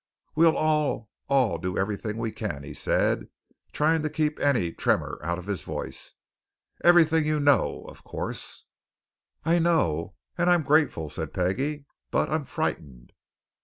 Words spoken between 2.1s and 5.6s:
we can," he said, trying to keep any tremor out of